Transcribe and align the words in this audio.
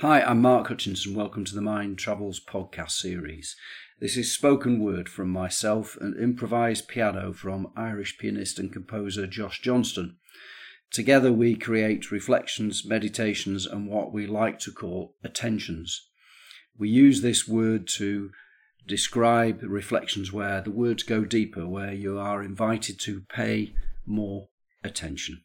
Hi, 0.00 0.22
I'm 0.22 0.40
Mark 0.40 0.68
Hutchinson. 0.68 1.14
Welcome 1.14 1.44
to 1.44 1.54
the 1.54 1.60
Mind 1.60 1.98
Travels 1.98 2.40
podcast 2.40 2.92
series. 2.92 3.54
This 4.00 4.16
is 4.16 4.32
spoken 4.32 4.82
word 4.82 5.10
from 5.10 5.28
myself 5.28 5.94
and 6.00 6.18
improvised 6.18 6.88
piano 6.88 7.34
from 7.34 7.70
Irish 7.76 8.16
pianist 8.16 8.58
and 8.58 8.72
composer 8.72 9.26
Josh 9.26 9.60
Johnston. 9.60 10.16
Together 10.90 11.30
we 11.34 11.54
create 11.54 12.10
reflections, 12.10 12.82
meditations, 12.82 13.66
and 13.66 13.88
what 13.88 14.10
we 14.10 14.26
like 14.26 14.58
to 14.60 14.72
call 14.72 15.16
attentions. 15.22 16.08
We 16.78 16.88
use 16.88 17.20
this 17.20 17.46
word 17.46 17.86
to 17.96 18.30
describe 18.86 19.60
reflections 19.62 20.32
where 20.32 20.62
the 20.62 20.70
words 20.70 21.02
go 21.02 21.26
deeper, 21.26 21.68
where 21.68 21.92
you 21.92 22.18
are 22.18 22.42
invited 22.42 22.98
to 23.00 23.24
pay 23.28 23.74
more 24.06 24.48
attention. 24.82 25.42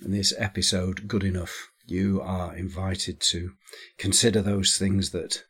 In 0.00 0.12
this 0.12 0.32
episode, 0.38 1.08
Good 1.08 1.24
Enough, 1.24 1.72
you 1.86 2.20
are 2.22 2.54
invited 2.56 3.20
to 3.20 3.52
consider 3.98 4.40
those 4.40 4.76
things 4.76 5.10
that 5.10 5.44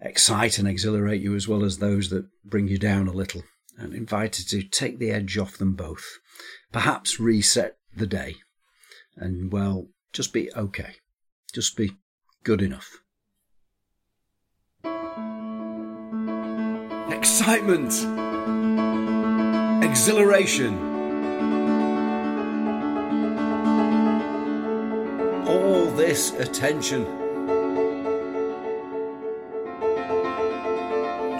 excite 0.00 0.58
and 0.58 0.68
exhilarate 0.68 1.22
you 1.22 1.34
as 1.34 1.48
well 1.48 1.64
as 1.64 1.78
those 1.78 2.10
that 2.10 2.26
bring 2.44 2.68
you 2.68 2.78
down 2.78 3.08
a 3.08 3.12
little, 3.12 3.42
and 3.78 3.94
invited 3.94 4.48
to 4.48 4.62
take 4.62 4.98
the 4.98 5.10
edge 5.10 5.38
off 5.38 5.58
them 5.58 5.74
both. 5.74 6.18
Perhaps 6.72 7.20
reset 7.20 7.76
the 7.94 8.06
day, 8.06 8.36
and 9.16 9.52
well, 9.52 9.88
just 10.12 10.32
be 10.32 10.52
okay. 10.54 10.96
Just 11.52 11.76
be 11.76 11.92
good 12.44 12.60
enough. 12.60 12.98
Excitement! 17.10 17.92
Exhilaration! 19.82 20.95
This 25.96 26.32
attention. 26.32 27.04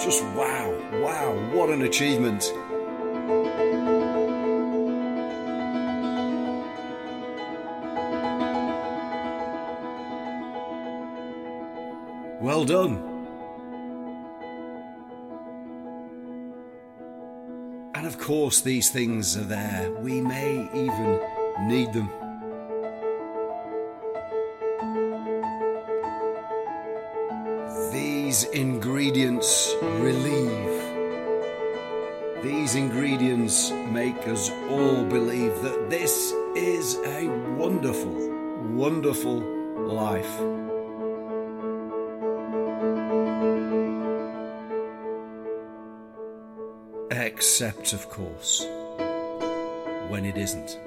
Just 0.01 0.25
wow, 0.35 0.75
wow, 1.03 1.35
what 1.53 1.69
an 1.69 1.83
achievement! 1.83 2.51
Well 12.41 12.65
done. 12.65 13.03
And 17.95 18.07
of 18.07 18.19
course, 18.19 18.63
these 18.63 18.91
things 18.91 19.37
are 19.37 19.45
there. 19.45 19.91
We 20.01 20.21
may 20.23 20.69
even 20.73 21.21
need 21.69 21.93
them. 21.93 22.26
These 28.37 28.51
ingredients 28.51 29.75
relieve. 29.83 30.83
These 32.43 32.75
ingredients 32.75 33.71
make 33.71 34.29
us 34.29 34.51
all 34.69 35.05
believe 35.05 35.63
that 35.63 35.89
this 35.89 36.35
is 36.55 36.97
a 37.07 37.29
wonderful, 37.57 38.13
wonderful 38.75 39.41
life. 39.87 40.39
Except, 47.11 47.95
of 47.95 48.11
course, 48.11 48.67
when 50.11 50.27
it 50.27 50.37
isn't. 50.37 50.86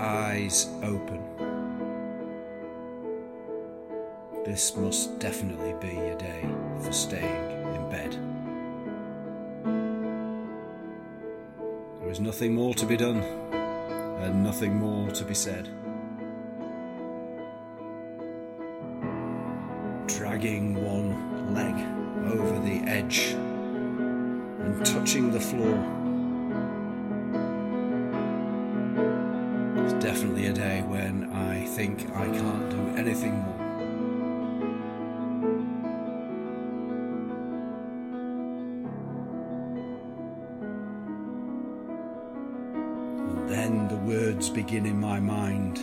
Eyes 0.00 0.68
open. 0.82 1.22
This 4.44 4.74
must 4.76 5.18
definitely 5.18 5.74
be 5.80 5.96
a 5.98 6.16
day 6.16 6.48
for 6.82 6.92
staying 6.92 7.50
in 7.74 7.90
bed. 7.90 8.12
There 12.00 12.10
is 12.10 12.20
nothing 12.20 12.54
more 12.54 12.74
to 12.74 12.86
be 12.86 12.96
done 12.96 13.18
and 13.18 14.42
nothing 14.42 14.74
more 14.74 15.10
to 15.10 15.24
be 15.24 15.34
said. 15.34 15.68
dragging 20.20 20.74
one 20.84 21.54
leg 21.54 21.74
over 22.32 22.58
the 22.60 22.80
edge 22.88 23.30
and 23.30 24.84
touching 24.84 25.30
the 25.30 25.40
floor. 25.40 25.99
It's 29.90 30.04
definitely 30.04 30.46
a 30.46 30.52
day 30.52 30.82
when 30.82 31.32
I 31.32 31.66
think 31.66 32.08
I 32.14 32.26
can't 32.26 32.70
do 32.70 32.96
anything 32.96 33.34
more. 33.34 33.60
And 43.30 43.50
then 43.50 43.88
the 43.88 43.96
words 43.96 44.48
begin 44.48 44.86
in 44.86 45.00
my 45.00 45.18
mind 45.18 45.78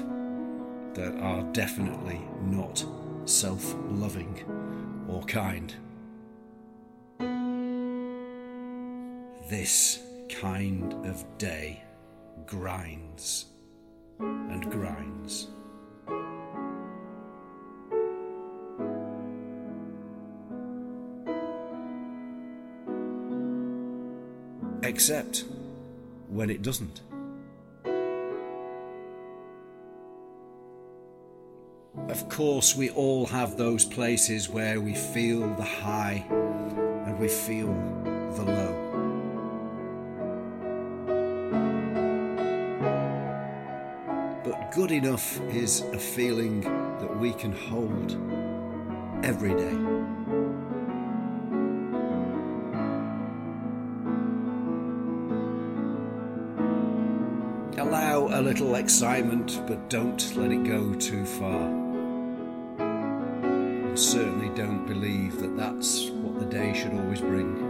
that 0.94 1.14
are 1.20 1.44
definitely 1.52 2.22
not 2.44 2.86
self 3.26 3.76
loving 3.90 5.06
or 5.10 5.22
kind. 5.24 5.76
This 9.50 10.00
kind 10.30 10.94
of 11.06 11.26
day 11.38 11.84
grinds 12.46 13.48
and 14.20 14.72
grinds. 14.72 15.48
Except 24.84 25.46
when 26.30 26.50
it 26.50 26.62
doesn't. 26.62 27.02
Of 32.10 32.30
course, 32.30 32.76
we 32.76 32.90
all 32.92 33.26
have 33.26 33.58
those 33.58 33.84
places 33.84 34.48
where 34.50 34.80
we 34.80 34.94
feel 34.94 35.54
the 35.56 35.64
high 35.64 36.26
and 36.30 37.20
we 37.20 37.28
feel 37.28 37.74
the 38.36 38.44
low. 38.44 38.87
Good 44.88 45.04
enough 45.04 45.42
is 45.50 45.82
a 45.92 46.00
feeling 46.00 46.62
that 46.62 47.20
we 47.20 47.34
can 47.34 47.52
hold 47.52 48.14
every 49.22 49.54
day. 49.54 49.76
Allow 57.82 58.30
a 58.32 58.42
little 58.42 58.76
excitement, 58.76 59.62
but 59.68 59.90
don't 59.90 60.38
let 60.38 60.54
it 60.54 60.64
go 60.64 60.94
too 60.94 61.26
far 61.26 61.68
And 62.80 64.00
certainly 64.00 64.56
don't 64.56 64.86
believe 64.86 65.42
that 65.42 65.58
that's 65.58 66.12
what 66.12 66.40
the 66.40 66.46
day 66.46 66.74
should 66.74 66.94
always 66.94 67.20
bring. 67.20 67.67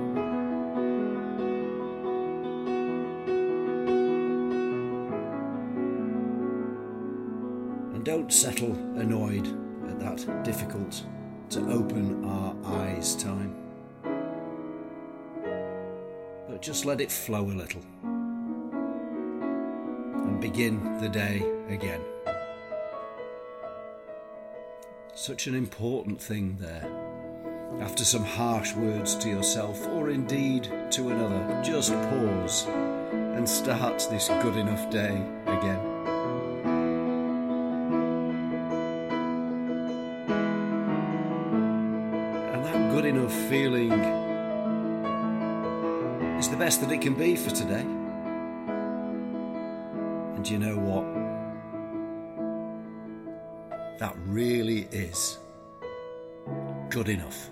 Don't 8.08 8.32
settle 8.32 8.72
annoyed 8.96 9.46
at 9.90 10.00
that 10.00 10.44
difficult 10.46 11.04
to 11.50 11.60
open 11.70 12.24
our 12.24 12.56
eyes 12.64 13.18
time. 13.18 13.54
But 16.48 16.62
just 16.62 16.86
let 16.86 17.02
it 17.02 17.12
flow 17.12 17.42
a 17.42 17.52
little 17.52 17.82
and 20.24 20.40
begin 20.40 21.02
the 21.02 21.10
day 21.10 21.44
again. 21.68 22.00
Such 25.14 25.48
an 25.48 25.56
important 25.56 26.22
thing 26.22 26.56
there. 26.62 26.90
After 27.82 28.06
some 28.06 28.24
harsh 28.24 28.74
words 28.74 29.16
to 29.16 29.28
yourself, 29.28 29.86
or 29.88 30.12
indeed 30.12 30.72
to 30.92 31.10
another, 31.10 31.62
just 31.62 31.92
pause 31.92 32.68
and 32.68 33.50
start 33.50 34.08
this 34.10 34.30
good 34.30 34.56
enough 34.56 34.90
day 34.90 35.22
again. 35.46 35.97
That 42.68 42.92
good 42.92 43.06
enough 43.06 43.34
feeling 43.50 43.94
is 46.38 46.50
the 46.50 46.58
best 46.58 46.82
that 46.82 46.92
it 46.92 47.00
can 47.00 47.14
be 47.14 47.34
for 47.38 47.50
today. 47.50 47.86
And 50.36 50.46
you 50.50 50.60
know 50.60 50.76
what? 50.76 51.06
That 54.00 54.16
really 54.26 54.82
is 54.92 55.38
good 56.90 57.08
enough. 57.08 57.50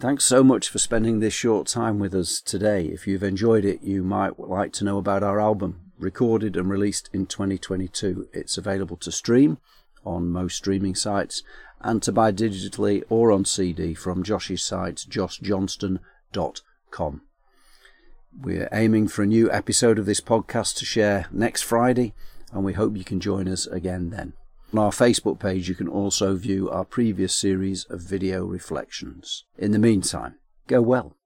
Thanks 0.00 0.24
so 0.24 0.42
much 0.42 0.68
for 0.68 0.80
spending 0.80 1.20
this 1.20 1.34
short 1.34 1.68
time 1.68 2.00
with 2.00 2.16
us 2.16 2.40
today. 2.40 2.86
If 2.86 3.06
you've 3.06 3.22
enjoyed 3.22 3.64
it, 3.64 3.80
you 3.82 4.02
might 4.02 4.40
like 4.40 4.72
to 4.74 4.84
know 4.84 4.98
about 4.98 5.22
our 5.22 5.40
album, 5.40 5.92
recorded 6.00 6.56
and 6.56 6.68
released 6.68 7.08
in 7.12 7.26
2022. 7.26 8.28
It's 8.32 8.58
available 8.58 8.96
to 8.96 9.12
stream 9.12 9.58
on 10.04 10.30
most 10.30 10.56
streaming 10.56 10.96
sites 10.96 11.44
and 11.80 12.02
to 12.02 12.10
buy 12.10 12.32
digitally 12.32 13.04
or 13.08 13.30
on 13.30 13.44
CD 13.44 13.94
from 13.94 14.24
Josh's 14.24 14.64
site, 14.64 14.96
joshjohnston.com. 15.08 17.20
We're 18.42 18.68
aiming 18.72 19.06
for 19.06 19.22
a 19.22 19.26
new 19.26 19.48
episode 19.52 20.00
of 20.00 20.06
this 20.06 20.20
podcast 20.20 20.76
to 20.78 20.84
share 20.84 21.26
next 21.30 21.62
Friday, 21.62 22.14
and 22.52 22.64
we 22.64 22.72
hope 22.72 22.96
you 22.96 23.04
can 23.04 23.20
join 23.20 23.46
us 23.46 23.68
again 23.68 24.10
then. 24.10 24.32
On 24.74 24.80
our 24.80 24.90
Facebook 24.90 25.38
page, 25.38 25.68
you 25.68 25.76
can 25.76 25.86
also 25.86 26.34
view 26.34 26.68
our 26.68 26.84
previous 26.84 27.32
series 27.32 27.84
of 27.84 28.00
video 28.00 28.44
reflections. 28.44 29.44
In 29.56 29.70
the 29.70 29.78
meantime, 29.78 30.34
go 30.66 30.82
well. 30.82 31.16